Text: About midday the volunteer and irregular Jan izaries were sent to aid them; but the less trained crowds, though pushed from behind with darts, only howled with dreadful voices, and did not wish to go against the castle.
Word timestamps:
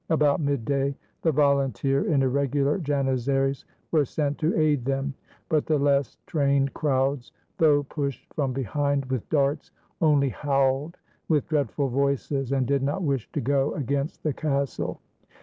About 0.09 0.39
midday 0.41 0.95
the 1.21 1.31
volunteer 1.31 2.11
and 2.11 2.23
irregular 2.23 2.79
Jan 2.79 3.05
izaries 3.07 3.65
were 3.91 4.03
sent 4.03 4.39
to 4.39 4.57
aid 4.59 4.83
them; 4.83 5.13
but 5.47 5.67
the 5.67 5.77
less 5.77 6.17
trained 6.25 6.73
crowds, 6.73 7.31
though 7.59 7.83
pushed 7.83 8.33
from 8.33 8.51
behind 8.51 9.05
with 9.11 9.29
darts, 9.29 9.69
only 10.01 10.29
howled 10.29 10.97
with 11.27 11.47
dreadful 11.47 11.89
voices, 11.89 12.51
and 12.51 12.65
did 12.65 12.81
not 12.81 13.03
wish 13.03 13.31
to 13.33 13.41
go 13.41 13.75
against 13.75 14.23
the 14.23 14.33
castle. 14.33 14.99